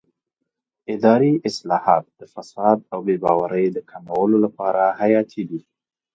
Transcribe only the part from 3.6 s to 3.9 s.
د